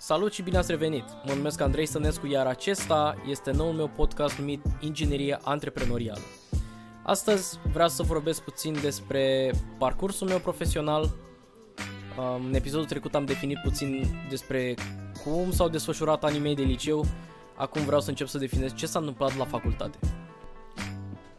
Salut 0.00 0.32
și 0.32 0.42
bine 0.42 0.56
ați 0.56 0.70
revenit! 0.70 1.04
Mă 1.24 1.32
numesc 1.32 1.60
Andrei 1.60 1.86
Stănescu, 1.86 2.26
iar 2.26 2.46
acesta 2.46 3.16
este 3.28 3.50
noul 3.50 3.72
meu 3.72 3.88
podcast 3.88 4.38
numit 4.38 4.64
Inginerie 4.80 5.38
Antreprenorială. 5.42 6.20
Astăzi 7.02 7.58
vreau 7.72 7.88
să 7.88 8.02
vorbesc 8.02 8.42
puțin 8.42 8.76
despre 8.82 9.52
parcursul 9.78 10.28
meu 10.28 10.38
profesional. 10.38 11.10
În 12.46 12.54
episodul 12.54 12.86
trecut 12.86 13.14
am 13.14 13.24
definit 13.24 13.58
puțin 13.62 14.06
despre 14.28 14.74
cum 15.24 15.50
s-au 15.50 15.68
desfășurat 15.68 16.24
anii 16.24 16.40
mei 16.40 16.54
de 16.54 16.62
liceu. 16.62 17.04
Acum 17.56 17.84
vreau 17.84 18.00
să 18.00 18.08
încep 18.08 18.26
să 18.26 18.38
definez 18.38 18.74
ce 18.74 18.86
s-a 18.86 18.98
întâmplat 18.98 19.36
la 19.36 19.44
facultate. 19.44 19.98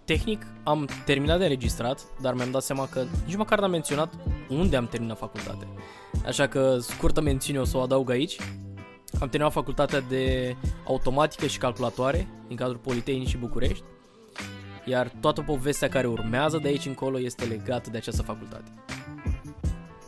Tehnic 0.10 0.46
am 0.64 0.88
terminat 1.06 1.38
de 1.38 1.44
înregistrat, 1.44 2.06
dar 2.22 2.34
mi-am 2.34 2.52
dat 2.52 2.62
seama 2.62 2.88
că 2.88 3.04
nici 3.26 3.36
măcar 3.36 3.60
n-am 3.60 3.72
menționat 3.72 4.14
unde 4.48 4.76
am 4.76 4.88
terminat 4.88 5.18
facultate. 5.18 5.68
Așa 6.26 6.48
că 6.48 6.78
scurtă 6.80 7.22
mențiune 7.22 7.60
o 7.60 7.64
să 7.64 7.78
o 7.78 7.82
adaug 7.82 8.10
aici. 8.10 8.38
Am 9.20 9.30
terminat 9.30 9.52
facultatea 9.52 10.00
de 10.00 10.56
automatică 10.88 11.46
și 11.48 11.58
calculatoare 11.58 12.28
din 12.48 12.56
cadrul 12.56 12.78
Politehnicii 12.78 13.38
București. 13.38 13.84
Iar 14.86 15.12
toată 15.20 15.42
povestea 15.42 15.90
care 15.90 16.08
urmează 16.08 16.60
de 16.62 16.68
aici 16.68 16.86
încolo 16.86 17.20
este 17.20 17.46
legată 17.46 17.90
de 17.90 17.98
această 17.98 18.22
facultate. 18.22 18.72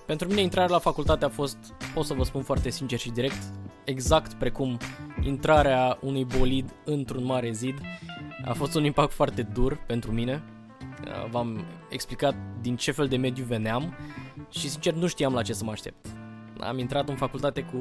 Pentru 0.06 0.28
mine 0.28 0.42
intrarea 0.42 0.72
la 0.72 0.80
facultate 0.80 1.26
a 1.26 1.30
fost, 1.30 1.58
pot 1.94 2.06
să 2.06 2.14
vă 2.14 2.24
spun 2.24 2.42
foarte 2.42 2.70
sincer 2.70 3.00
și 3.00 3.10
direct, 3.10 3.42
exact 3.84 4.34
precum 4.34 4.78
intrarea 5.24 5.98
unui 6.02 6.26
bolid 6.26 6.74
într-un 6.86 7.24
mare 7.24 7.52
zid. 7.52 7.76
A 8.46 8.54
fost 8.54 8.76
un 8.76 8.84
impact 8.84 9.12
foarte 9.12 9.42
dur 9.42 9.84
pentru 9.88 10.12
mine. 10.12 10.44
V-am 11.30 11.66
explicat 11.90 12.36
din 12.62 12.76
ce 12.76 12.92
fel 12.92 13.08
de 13.08 13.18
mediu 13.18 13.44
veneam 13.44 13.94
și 14.50 14.70
sincer 14.70 14.94
nu 14.94 15.08
știam 15.08 15.34
la 15.34 15.42
ce 15.42 15.54
să 15.54 15.64
mă 15.64 15.72
aștept. 15.72 16.08
Am 16.60 16.78
intrat 16.78 17.10
în 17.10 17.16
facultate 17.16 17.62
cu 17.62 17.78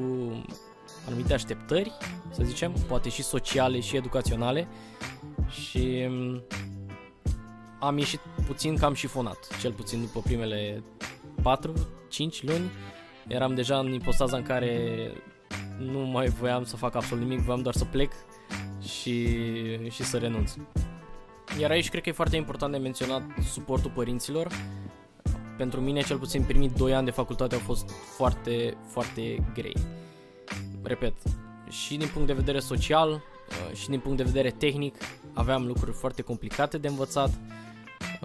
anumite 1.07 1.33
așteptări, 1.33 1.91
să 2.31 2.43
zicem, 2.43 2.73
poate 2.87 3.09
și 3.09 3.23
sociale 3.23 3.79
și 3.79 3.95
educaționale 3.95 4.67
și 5.49 6.05
mm, 6.09 6.43
am 7.79 7.97
ieșit 7.97 8.19
puțin 8.45 8.75
cam 8.75 8.93
șifonat, 8.93 9.57
cel 9.59 9.71
puțin 9.71 9.99
după 9.99 10.19
primele 10.19 10.83
4-5 11.39 11.43
luni. 12.41 12.71
Eram 13.27 13.55
deja 13.55 13.77
în 13.77 13.93
ipostaza 13.93 14.37
în 14.37 14.43
care 14.43 14.97
nu 15.79 15.99
mai 15.99 16.27
voiam 16.27 16.63
să 16.63 16.75
fac 16.75 16.95
absolut 16.95 17.27
nimic, 17.27 17.39
voiam 17.39 17.61
doar 17.61 17.75
să 17.75 17.85
plec 17.85 18.11
și, 18.81 19.27
și 19.89 20.03
să 20.03 20.17
renunț. 20.17 20.53
Iar 21.59 21.71
aici 21.71 21.89
cred 21.89 22.01
că 22.03 22.09
e 22.09 22.11
foarte 22.11 22.35
important 22.35 22.71
de 22.71 22.77
menționat 22.77 23.21
suportul 23.51 23.91
părinților. 23.91 24.47
Pentru 25.57 25.81
mine, 25.81 26.01
cel 26.01 26.17
puțin 26.17 26.43
primii 26.43 26.69
2 26.69 26.93
ani 26.93 27.05
de 27.05 27.11
facultate 27.11 27.55
au 27.55 27.61
fost 27.61 27.89
foarte, 28.15 28.77
foarte 28.87 29.43
grei. 29.53 29.75
Repet, 30.83 31.13
și 31.69 31.97
din 31.97 32.07
punct 32.07 32.27
de 32.27 32.33
vedere 32.33 32.59
social, 32.59 33.09
uh, 33.09 33.75
și 33.75 33.89
din 33.89 33.99
punct 33.99 34.17
de 34.17 34.23
vedere 34.23 34.49
tehnic, 34.49 34.95
aveam 35.33 35.65
lucruri 35.65 35.91
foarte 35.91 36.21
complicate 36.21 36.77
de 36.77 36.87
învățat. 36.87 37.29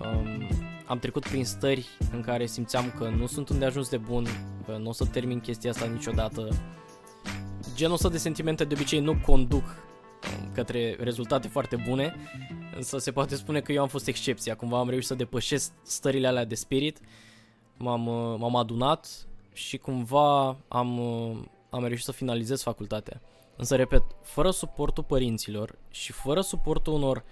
Um, 0.03 0.49
am 0.87 0.99
trecut 0.99 1.27
prin 1.27 1.45
stări 1.45 1.87
în 2.13 2.21
care 2.21 2.47
simțeam 2.47 2.93
că 2.99 3.09
nu 3.09 3.27
sunt 3.27 3.49
unde 3.49 3.65
ajuns 3.65 3.89
de 3.89 3.97
bun, 3.97 4.27
că 4.67 4.77
nu 4.77 4.89
o 4.89 4.93
să 4.93 5.05
termin 5.05 5.41
chestia 5.41 5.71
asta 5.71 5.87
niciodată. 5.87 6.49
Genul 7.75 7.95
ăsta 7.95 8.09
de 8.09 8.19
sentimente 8.19 8.65
de 8.65 8.75
obicei 8.75 9.01
nu 9.01 9.17
conduc 9.27 9.65
um, 9.65 9.75
către 10.55 10.97
rezultate 10.99 11.49
foarte 11.49 11.77
bune, 11.89 12.15
însă 12.77 12.99
se 12.99 13.13
poate 13.13 13.35
spune 13.35 13.61
că 13.61 13.73
eu 13.73 13.83
am 13.83 13.89
fost 13.89 14.07
excepția, 14.07 14.57
cumva 14.57 14.79
am 14.79 14.89
reușit 14.89 15.09
să 15.09 15.15
depășesc 15.15 15.73
stările 15.83 16.27
alea 16.27 16.45
de 16.45 16.55
spirit, 16.55 17.01
m-am, 17.77 18.07
uh, 18.07 18.39
m-am 18.39 18.57
adunat 18.57 19.27
și 19.53 19.77
cumva 19.77 20.57
am, 20.69 20.99
uh, 20.99 21.39
am 21.71 21.85
reușit 21.85 22.05
să 22.05 22.13
finalizez 22.13 22.63
facultatea. 22.63 23.21
Însă, 23.57 23.77
repet, 23.77 24.03
fără 24.23 24.51
suportul 24.51 25.05
părinților 25.05 25.79
și 25.91 26.13
fără 26.13 26.41
suportul 26.41 26.93
unor 26.93 27.25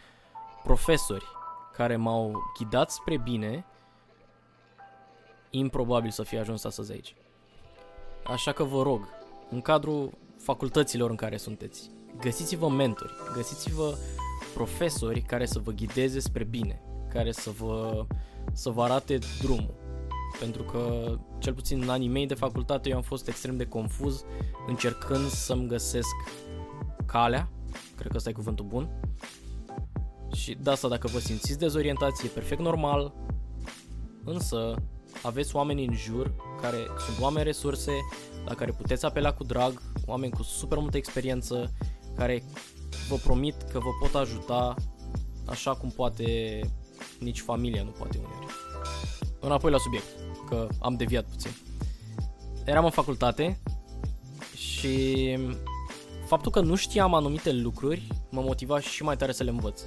profesori 0.63 1.25
care 1.73 1.97
m-au 1.97 2.43
ghidat 2.59 2.91
spre 2.91 3.17
bine, 3.17 3.65
improbabil 5.51 6.11
să 6.11 6.23
fie 6.23 6.39
ajuns 6.39 6.65
astăzi 6.65 6.93
aici. 6.93 7.15
Așa 8.25 8.53
că 8.53 8.65
vă 8.65 8.83
rog, 8.83 9.09
în 9.51 9.61
cadrul 9.61 10.13
facultăților 10.45 11.11
în 11.11 11.17
care 11.17 11.37
sunteți, 11.37 11.91
găsiți-vă 12.21 12.69
mentori, 12.69 13.13
găsiți-vă 13.35 13.97
profesori 14.55 15.21
care 15.21 15.47
să 15.47 15.59
vă 15.59 15.71
ghideze 15.71 16.21
spre 16.21 16.45
bine, 16.45 16.83
care 17.09 17.33
să 17.33 17.51
vă, 17.51 18.07
să 18.53 18.71
vă 18.71 18.83
arate 18.83 19.19
drumul. 19.41 19.75
Pentru 20.41 20.63
că, 20.63 21.15
cel 21.39 21.55
puțin 21.55 21.83
în 21.83 21.89
anii 21.89 22.09
mei 22.09 22.27
de 22.27 22.35
facultate, 22.35 22.89
eu 22.89 22.97
am 22.97 23.03
fost 23.03 23.29
extrem 23.29 23.57
de 23.57 23.67
confuz 23.67 24.25
încercând 24.67 25.29
să-mi 25.29 25.67
găsesc 25.67 26.15
calea, 27.07 27.49
cred 27.97 28.11
că 28.11 28.17
ăsta 28.17 28.29
e 28.29 28.33
cuvântul 28.33 28.65
bun, 28.65 28.89
și 30.33 30.57
de 30.63 30.71
asta 30.71 30.89
dacă 30.89 31.07
vă 31.07 31.19
simțiți 31.19 31.59
dezorientați 31.59 32.27
e 32.27 32.29
perfect 32.29 32.61
normal, 32.61 33.15
însă 34.25 34.75
aveți 35.23 35.57
oameni 35.57 35.85
în 35.85 35.95
jur 35.95 36.35
care 36.61 36.79
sunt 37.07 37.21
oameni 37.21 37.45
resurse, 37.45 37.93
la 38.45 38.55
care 38.55 38.73
puteți 38.73 39.05
apela 39.05 39.33
cu 39.33 39.45
drag, 39.45 39.83
oameni 40.07 40.33
cu 40.33 40.43
super 40.43 40.79
multă 40.79 40.97
experiență, 40.97 41.73
care 42.17 42.43
vă 43.09 43.17
promit 43.17 43.63
că 43.73 43.79
vă 43.79 43.91
pot 44.01 44.15
ajuta 44.15 44.75
așa 45.47 45.75
cum 45.75 45.91
poate 45.91 46.61
nici 47.21 47.41
familia 47.41 47.83
nu 47.83 47.91
poate 47.91 48.19
uneori. 48.19 48.47
Înapoi 49.41 49.71
la 49.71 49.79
subiect, 49.79 50.07
că 50.49 50.69
am 50.81 50.95
deviat 50.97 51.25
puțin. 51.25 51.51
Eram 52.65 52.85
în 52.85 52.91
facultate 52.91 53.61
și 54.57 55.39
faptul 56.27 56.51
că 56.51 56.61
nu 56.61 56.75
știam 56.75 57.15
anumite 57.15 57.53
lucruri 57.53 58.07
mă 58.31 58.41
motiva 58.41 58.81
și 58.81 59.03
mai 59.03 59.17
tare 59.17 59.33
să 59.33 59.43
le 59.43 59.51
învăț. 59.51 59.83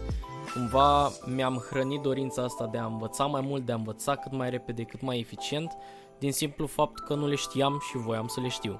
Cumva 0.57 1.11
mi-am 1.25 1.65
hrănit 1.69 2.01
dorința 2.01 2.43
asta 2.43 2.67
de 2.67 2.77
a 2.77 2.85
învăța 2.85 3.25
mai 3.25 3.41
mult, 3.41 3.65
de 3.65 3.71
a 3.71 3.75
învăța 3.75 4.15
cât 4.15 4.31
mai 4.31 4.49
repede, 4.49 4.83
cât 4.83 5.01
mai 5.01 5.19
eficient, 5.19 5.71
din 6.19 6.31
simplu 6.31 6.65
fapt 6.65 6.99
că 6.99 7.15
nu 7.15 7.27
le 7.27 7.35
știam 7.35 7.81
și 7.89 7.97
voiam 7.97 8.27
să 8.27 8.39
le 8.39 8.47
știu. 8.47 8.79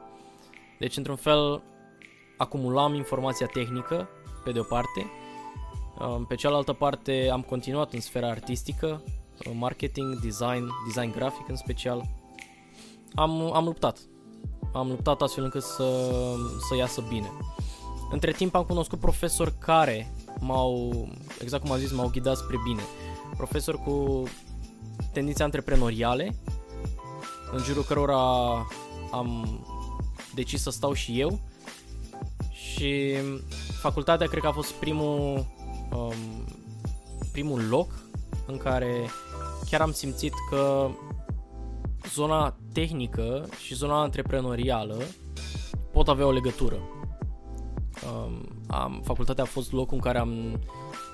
Deci, 0.79 0.97
într-un 0.97 1.15
fel, 1.15 1.63
acumulam 2.37 2.93
informația 2.93 3.45
tehnică, 3.45 4.09
pe 4.43 4.51
de 4.51 4.59
o 4.59 4.63
parte, 4.63 5.05
pe 6.27 6.35
cealaltă 6.35 6.73
parte 6.73 7.29
am 7.31 7.41
continuat 7.41 7.93
în 7.93 8.01
sfera 8.01 8.29
artistică, 8.29 9.03
marketing, 9.53 10.19
design, 10.19 10.69
design 10.85 11.11
grafic 11.11 11.49
în 11.49 11.55
special. 11.55 12.05
Am, 13.15 13.53
am 13.53 13.65
luptat. 13.65 13.97
Am 14.73 14.87
luptat 14.87 15.21
astfel 15.21 15.43
încât 15.43 15.63
să, 15.63 16.07
să 16.67 16.75
iasă 16.75 17.03
bine. 17.09 17.31
Între 18.11 18.31
timp 18.31 18.55
am 18.55 18.63
cunoscut 18.63 18.99
profesori 18.99 19.53
care 19.59 20.11
m-au, 20.39 21.07
exact 21.41 21.63
cum 21.63 21.71
am 21.71 21.79
zis, 21.79 21.91
m-au 21.91 22.09
ghidat 22.09 22.37
spre 22.37 22.57
bine. 22.63 22.81
Profesori 23.37 23.77
cu 23.77 24.23
tendințe 25.13 25.43
antreprenoriale, 25.43 26.35
în 27.51 27.63
jurul 27.63 27.83
cărora 27.83 28.17
am 29.11 29.59
decis 30.33 30.61
să 30.61 30.69
stau 30.69 30.93
și 30.93 31.19
eu 31.19 31.39
și 32.51 33.15
facultatea 33.81 34.27
cred 34.27 34.41
că 34.41 34.47
a 34.47 34.51
fost 34.51 34.71
primul 34.71 35.45
um, 35.91 36.45
primul 37.31 37.67
loc 37.69 37.91
în 38.45 38.57
care 38.57 39.09
chiar 39.69 39.81
am 39.81 39.91
simțit 39.91 40.33
că 40.49 40.89
zona 42.13 42.57
tehnică 42.73 43.49
și 43.65 43.75
zona 43.75 44.01
antreprenorială 44.01 45.01
pot 45.91 46.07
avea 46.07 46.25
o 46.25 46.31
legătură. 46.31 46.79
Um, 48.07 48.41
am, 48.67 49.01
facultatea 49.03 49.43
a 49.43 49.47
fost 49.47 49.71
locul 49.71 49.93
în 49.93 49.99
care 49.99 50.17
am 50.17 50.61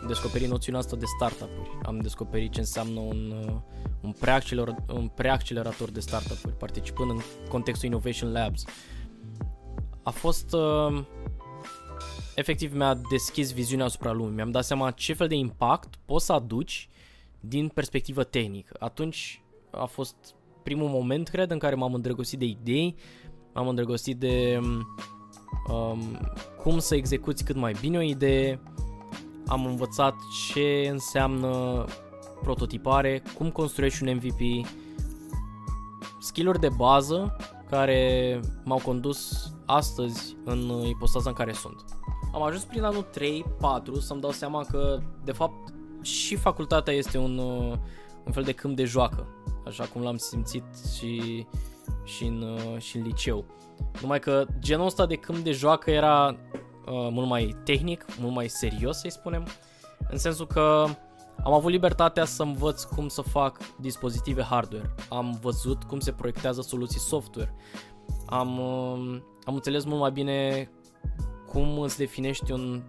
descoperit 0.07 0.47
noțiunea 0.47 0.79
asta 0.79 0.95
de 0.95 1.05
startup-uri. 1.05 1.69
Am 1.83 1.99
descoperit 1.99 2.51
ce 2.51 2.59
înseamnă 2.59 2.99
un, 2.99 3.33
uh, 3.45 3.55
un, 4.01 4.11
preaccelerator, 4.11 4.95
un 4.95 5.07
preaccelerator 5.07 5.89
de 5.89 5.99
startup-uri, 5.99 6.57
participând 6.57 7.09
în 7.09 7.19
contextul 7.49 7.87
Innovation 7.87 8.31
Labs. 8.31 8.63
A 10.03 10.09
fost... 10.09 10.53
Uh, 10.53 11.03
efectiv 12.35 12.73
mi-a 12.73 12.93
deschis 13.09 13.51
viziunea 13.51 13.85
asupra 13.85 14.11
lumii. 14.11 14.35
Mi-am 14.35 14.51
dat 14.51 14.65
seama 14.65 14.91
ce 14.91 15.13
fel 15.13 15.27
de 15.27 15.35
impact 15.35 15.93
poți 16.05 16.25
să 16.25 16.33
aduci 16.33 16.89
din 17.39 17.67
perspectivă 17.67 18.23
tehnică. 18.23 18.75
Atunci 18.79 19.41
a 19.71 19.85
fost 19.85 20.15
primul 20.63 20.89
moment, 20.89 21.27
cred, 21.27 21.51
în 21.51 21.57
care 21.57 21.75
m-am 21.75 21.93
îndrăgostit 21.93 22.39
de 22.39 22.45
idei, 22.45 22.95
m-am 23.53 23.67
îndrăgostit 23.67 24.17
de 24.17 24.59
um, 25.67 26.19
cum 26.63 26.79
să 26.79 26.95
execuți 26.95 27.43
cât 27.43 27.55
mai 27.55 27.75
bine 27.79 27.97
o 27.97 28.01
idee, 28.01 28.59
am 29.47 29.65
învățat 29.65 30.15
ce 30.47 30.87
înseamnă 30.91 31.85
prototipare, 32.41 33.23
cum 33.37 33.51
construiești 33.51 34.03
un 34.03 34.15
MVP, 34.15 34.67
skill 36.19 36.57
de 36.59 36.69
bază 36.69 37.35
care 37.69 38.39
m-au 38.63 38.81
condus 38.83 39.51
astăzi 39.65 40.35
în 40.43 40.85
ipostaza 40.87 41.29
în 41.29 41.35
care 41.35 41.53
sunt. 41.53 41.85
Am 42.33 42.43
ajuns 42.43 42.63
prin 42.63 42.83
anul 42.83 43.05
3-4 43.05 43.11
să-mi 43.99 44.21
dau 44.21 44.31
seama 44.31 44.65
că, 44.71 44.99
de 45.23 45.31
fapt, 45.31 45.73
și 46.01 46.35
facultatea 46.35 46.93
este 46.93 47.17
un, 47.17 47.37
un 48.25 48.31
fel 48.31 48.43
de 48.43 48.51
câmp 48.51 48.75
de 48.75 48.83
joacă, 48.83 49.27
așa 49.65 49.83
cum 49.83 50.01
l-am 50.01 50.17
simțit 50.17 50.63
și 50.97 51.45
și 52.03 52.25
în, 52.25 52.41
uh, 52.41 52.81
și 52.81 52.97
în 52.97 53.03
liceu. 53.03 53.45
Numai 54.01 54.19
că 54.19 54.45
genul 54.59 54.85
ăsta 54.85 55.05
de 55.05 55.15
câmp 55.15 55.37
de 55.37 55.51
joacă 55.51 55.91
era 55.91 56.27
uh, 56.27 57.07
mult 57.11 57.27
mai 57.27 57.55
tehnic, 57.63 58.05
mult 58.19 58.33
mai 58.33 58.47
serios, 58.47 58.97
să-i 58.97 59.11
spunem, 59.11 59.47
în 60.09 60.17
sensul 60.17 60.47
că 60.47 60.85
am 61.43 61.53
avut 61.53 61.71
libertatea 61.71 62.25
să 62.25 62.43
învăț 62.43 62.83
cum 62.83 63.07
să 63.07 63.21
fac 63.21 63.57
dispozitive 63.79 64.41
hardware. 64.41 64.93
Am 65.09 65.39
văzut 65.41 65.83
cum 65.83 65.99
se 65.99 66.11
proiectează 66.11 66.61
soluții 66.61 66.99
software. 66.99 67.53
Am, 68.25 68.59
uh, 68.59 69.21
am 69.43 69.53
înțeles 69.53 69.83
mult 69.83 69.99
mai 69.99 70.11
bine 70.11 70.69
cum 71.47 71.79
îți 71.79 71.97
definești 71.97 72.51
un, 72.51 72.83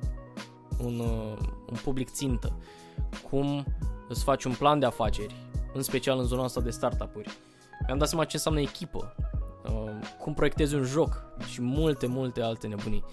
un, 0.78 0.98
uh, 0.98 1.36
un 1.70 1.76
public 1.82 2.10
țintă, 2.10 2.58
cum 3.30 3.64
îți 4.08 4.24
faci 4.24 4.44
un 4.44 4.52
plan 4.52 4.78
de 4.78 4.86
afaceri, 4.86 5.34
în 5.72 5.82
special 5.82 6.18
în 6.18 6.24
zona 6.24 6.44
asta 6.44 6.60
de 6.60 6.70
startup-uri. 6.70 7.30
Mi-am 7.86 7.98
dat 7.98 8.08
seama 8.08 8.24
ce 8.24 8.36
înseamnă 8.36 8.60
echipă, 8.60 9.14
uh, 9.64 10.08
cum 10.18 10.34
proiectezi 10.34 10.74
un 10.74 10.82
joc 10.82 11.24
și 11.46 11.62
multe, 11.62 12.06
multe 12.06 12.42
alte 12.42 12.66
nebunii 12.66 13.04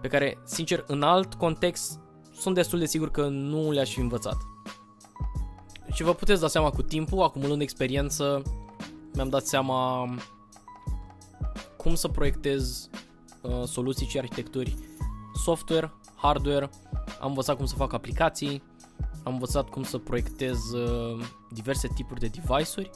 pe 0.00 0.08
care, 0.08 0.38
sincer, 0.44 0.84
în 0.86 1.02
alt 1.02 1.34
context 1.34 2.00
sunt 2.32 2.54
destul 2.54 2.78
de 2.78 2.86
sigur 2.86 3.10
că 3.10 3.26
nu 3.26 3.70
le-aș 3.70 3.92
fi 3.92 4.00
învățat. 4.00 4.36
Și 5.92 6.02
vă 6.02 6.14
puteți 6.14 6.40
da 6.40 6.48
seama 6.48 6.70
cu 6.70 6.82
timpul, 6.82 7.22
acumulând 7.22 7.60
experiență, 7.60 8.42
mi-am 9.14 9.28
dat 9.28 9.46
seama 9.46 10.08
cum 11.76 11.94
să 11.94 12.08
proiectez 12.08 12.88
uh, 13.42 13.62
soluții 13.64 14.06
și 14.06 14.18
arhitecturi 14.18 14.76
software, 15.44 15.92
hardware, 16.16 16.70
am 17.20 17.28
învățat 17.28 17.56
cum 17.56 17.66
să 17.66 17.74
fac 17.74 17.92
aplicații, 17.92 18.62
am 19.22 19.32
învățat 19.32 19.68
cum 19.68 19.82
să 19.82 19.98
proiectez 19.98 20.72
uh, 20.72 21.24
diverse 21.50 21.88
tipuri 21.94 22.20
de 22.20 22.26
device-uri 22.26 22.90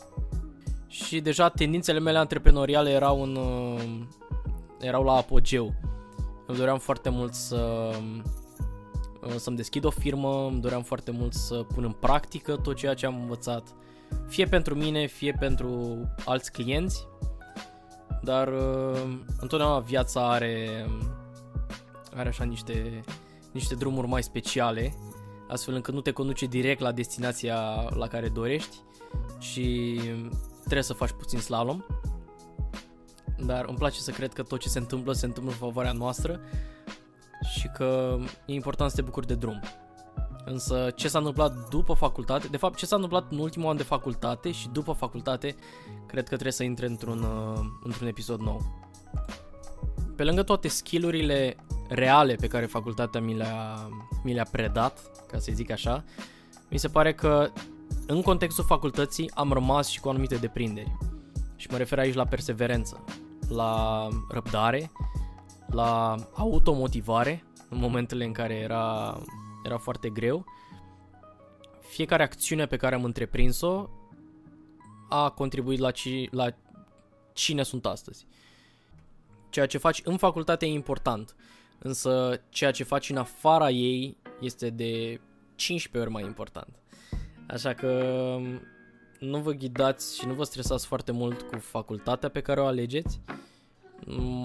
și 0.95 1.21
deja 1.21 1.49
tendințele 1.49 1.99
mele 1.99 2.19
antreprenoriale 2.19 2.91
erau, 2.91 3.23
în, 3.23 3.37
uh, 3.37 4.01
erau 4.81 5.05
la 5.05 5.13
apogeu. 5.13 5.75
Îmi 6.47 6.59
doream 6.59 6.79
foarte 6.79 7.09
mult 7.09 7.35
să 7.35 7.91
uh, 9.23 9.35
să-mi 9.37 9.57
deschid 9.57 9.85
o 9.85 9.91
firmă, 9.91 10.47
îmi 10.47 10.61
doream 10.61 10.83
foarte 10.83 11.11
mult 11.11 11.33
să 11.33 11.55
pun 11.55 11.85
în 11.85 11.93
practică 11.93 12.57
tot 12.57 12.77
ceea 12.77 12.95
ce 12.95 13.07
am 13.07 13.21
învățat, 13.21 13.75
fie 14.29 14.45
pentru 14.45 14.75
mine, 14.75 15.07
fie 15.07 15.37
pentru 15.39 16.01
alți 16.25 16.53
clienți, 16.53 17.07
dar 18.23 18.49
uh, 18.49 19.19
întotdeauna 19.41 19.79
viața 19.79 20.31
are, 20.31 20.87
are 22.15 22.29
așa 22.29 22.45
niște, 22.45 23.01
niște 23.53 23.75
drumuri 23.75 24.07
mai 24.07 24.23
speciale, 24.23 24.95
astfel 25.49 25.75
încât 25.75 25.95
nu 25.95 26.01
te 26.01 26.11
conduce 26.11 26.47
direct 26.47 26.81
la 26.81 26.93
destinația 26.93 27.89
la 27.91 28.07
care 28.07 28.29
dorești, 28.29 28.77
și 29.39 30.01
trebuie 30.65 30.83
să 30.83 30.93
faci 30.93 31.11
puțin 31.11 31.39
slalom. 31.39 31.85
Dar 33.47 33.65
îmi 33.69 33.79
place 33.79 34.01
să 34.01 34.11
cred 34.11 34.33
că 34.33 34.43
tot 34.43 34.61
ce 34.61 34.69
se 34.69 34.79
întâmplă, 34.79 35.13
se 35.13 35.27
întâmplă 35.27 35.53
în 35.53 35.59
favoarea 35.59 35.93
noastră 35.93 36.41
și 37.53 37.69
că 37.75 38.19
e 38.47 38.53
important 38.53 38.91
să 38.91 38.97
te 38.97 39.03
bucuri 39.03 39.27
de 39.27 39.35
drum. 39.35 39.61
Însă 40.45 40.93
ce 40.97 41.09
s-a 41.09 41.19
întâmplat 41.19 41.69
după 41.69 41.93
facultate, 41.95 42.47
de 42.47 42.57
fapt 42.57 42.77
ce 42.77 42.87
s-a 42.87 42.95
întâmplat 42.95 43.33
în 43.33 43.39
ultimul 43.39 43.69
an 43.69 43.77
de 43.77 43.83
facultate 43.83 44.51
și 44.51 44.69
după 44.69 44.93
facultate, 44.93 45.55
cred 46.07 46.23
că 46.23 46.29
trebuie 46.29 46.53
să 46.53 46.63
intre 46.63 46.87
într-un, 46.87 47.23
uh, 47.23 47.61
într-un 47.83 48.07
episod 48.07 48.41
nou. 48.41 48.63
Pe 50.17 50.25
lângă 50.25 50.43
toate 50.43 50.69
skillurile 50.69 51.57
reale 51.89 52.35
pe 52.35 52.47
care 52.47 52.67
facultatea 52.67 53.21
mi 53.21 53.35
le-a, 53.35 53.89
mi 54.23 54.35
le-a 54.35 54.47
predat, 54.51 55.27
ca 55.27 55.39
să 55.39 55.51
zic 55.55 55.71
așa, 55.71 56.05
mi 56.71 56.79
se 56.79 56.89
pare 56.89 57.15
că 57.15 57.51
în 58.07 58.23
contextul 58.23 58.65
facultății 58.65 59.31
am 59.35 59.53
rămas 59.53 59.89
și 59.89 60.01
cu 60.01 60.09
anumite 60.09 60.37
deprinderi. 60.37 60.97
Și 61.57 61.69
mă 61.71 61.77
refer 61.77 61.99
aici 61.99 62.15
la 62.15 62.27
perseverență, 62.27 63.05
la 63.49 64.09
răbdare, 64.29 64.91
la 65.67 66.17
automotivare 66.35 67.45
în 67.69 67.79
momentele 67.79 68.25
în 68.25 68.33
care 68.33 68.55
era, 68.55 69.19
era 69.65 69.79
foarte 69.79 70.09
greu. 70.09 70.45
Fiecare 71.81 72.23
acțiune 72.23 72.67
pe 72.67 72.77
care 72.77 72.95
am 72.95 73.05
întreprins-o 73.05 73.89
a 75.09 75.31
contribuit 75.31 75.79
la, 75.79 75.91
ci, 75.91 76.31
la 76.31 76.49
cine 77.33 77.63
sunt 77.63 77.87
astăzi. 77.87 78.27
Ceea 79.51 79.67
ce 79.67 79.79
faci 79.79 80.01
în 80.05 80.17
facultate 80.17 80.67
e 80.67 80.69
important, 80.69 81.35
însă 81.79 82.41
ceea 82.49 82.71
ce 82.71 82.85
faci 82.85 83.11
în 83.11 83.17
afara 83.17 83.71
ei 83.71 84.17
este 84.41 84.71
de 84.71 85.21
15 85.55 86.03
ori 86.03 86.11
mai 86.11 86.29
important. 86.29 86.84
Așa 87.47 87.73
că 87.73 87.87
um, 88.37 88.61
nu 89.19 89.39
vă 89.39 89.53
ghidați 89.53 90.19
și 90.19 90.27
nu 90.27 90.33
vă 90.33 90.45
stresați 90.45 90.87
foarte 90.87 91.13
mult 91.13 91.43
cu 91.43 91.59
facultatea 91.59 92.29
pe 92.29 92.41
care 92.41 92.61
o 92.61 92.67
alegeți. 92.67 93.21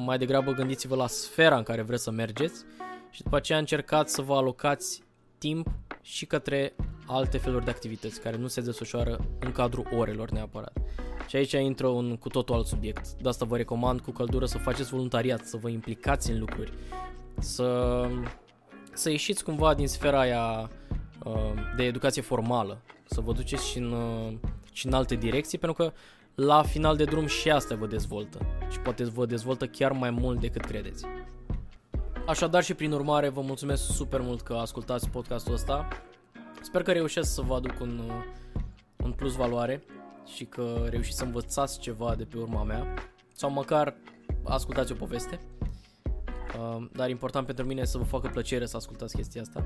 Mai 0.05 0.17
degrabă 0.17 0.51
gândiți-vă 0.51 0.95
la 0.95 1.07
sfera 1.07 1.57
în 1.57 1.63
care 1.63 1.81
vreți 1.81 2.03
să 2.03 2.11
mergeți 2.11 2.63
și 3.11 3.23
după 3.23 3.35
aceea 3.35 3.57
încercați 3.57 4.13
să 4.13 4.21
vă 4.21 4.33
alocați 4.33 5.03
timp 5.37 5.67
și 6.01 6.25
către 6.25 6.75
alte 7.07 7.37
feluri 7.37 7.65
de 7.65 7.71
activități 7.71 8.21
care 8.21 8.37
nu 8.37 8.47
se 8.47 8.61
desfășoară 8.61 9.19
în 9.39 9.51
cadrul 9.51 9.87
orelor 9.97 10.29
neapărat. 10.29 10.77
Și 11.27 11.35
aici 11.35 11.51
intră 11.51 11.87
un 11.87 12.17
cu 12.17 12.29
totul 12.29 12.55
alt 12.55 12.65
subiect. 12.65 13.11
De 13.21 13.29
asta 13.29 13.45
vă 13.45 13.57
recomand 13.57 13.99
cu 13.99 14.11
căldură 14.11 14.45
să 14.45 14.57
faceți 14.57 14.89
voluntariat, 14.89 15.45
să 15.45 15.57
vă 15.57 15.69
implicați 15.69 16.31
în 16.31 16.39
lucruri, 16.39 16.73
să, 17.39 18.01
să 18.93 19.09
ieșiți 19.09 19.43
cumva 19.43 19.73
din 19.73 19.87
sfera 19.87 20.19
aia 20.19 20.69
Uh, 20.69 20.78
de 21.75 21.83
educație 21.83 22.21
formală, 22.21 22.81
să 23.05 23.21
vă 23.21 23.33
duceți 23.33 23.67
și 23.67 23.77
în, 23.77 23.91
uh, 23.91 24.33
și 24.71 24.85
în 24.85 24.93
alte 24.93 25.15
direcții, 25.15 25.57
pentru 25.57 25.83
că 25.83 25.93
la 26.35 26.63
final 26.63 26.95
de 26.95 27.03
drum 27.03 27.25
și 27.25 27.51
asta 27.51 27.75
vă 27.75 27.87
dezvoltă 27.87 28.39
și 28.71 28.79
poate 28.79 29.03
vă 29.03 29.25
dezvoltă 29.25 29.67
chiar 29.67 29.91
mai 29.91 30.09
mult 30.09 30.39
decât 30.39 30.65
credeți. 30.65 31.05
Așadar 32.27 32.63
și 32.63 32.73
prin 32.73 32.91
urmare 32.91 33.29
vă 33.29 33.41
mulțumesc 33.41 33.83
super 33.83 34.21
mult 34.21 34.41
că 34.41 34.53
ascultați 34.53 35.09
podcastul 35.09 35.53
ăsta. 35.53 35.87
Sper 36.61 36.83
că 36.83 36.91
reușesc 36.91 37.33
să 37.33 37.41
vă 37.41 37.53
aduc 37.53 37.79
un, 37.79 38.01
uh, 38.07 38.23
un 39.03 39.11
plus 39.11 39.35
valoare 39.35 39.83
și 40.35 40.45
că 40.45 40.85
reușiți 40.89 41.17
să 41.17 41.23
învățați 41.23 41.79
ceva 41.79 42.15
de 42.15 42.23
pe 42.23 42.37
urma 42.37 42.63
mea 42.63 42.93
sau 43.33 43.51
măcar 43.51 43.95
ascultați 44.43 44.91
o 44.91 44.95
poveste. 44.95 45.39
Dar 46.91 47.09
important 47.09 47.45
pentru 47.45 47.65
mine 47.65 47.85
să 47.85 47.97
vă 47.97 48.03
facă 48.03 48.27
plăcere 48.27 48.65
să 48.65 48.75
ascultați 48.75 49.15
chestia 49.15 49.41
asta. 49.41 49.65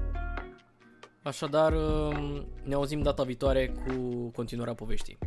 Așadar, 1.24 1.74
um, 1.74 2.46
ne 2.64 2.74
auzim 2.74 3.02
data 3.02 3.24
viitoare 3.24 3.68
cu 3.68 4.28
continuarea 4.36 4.74
poveștii. 4.74 5.18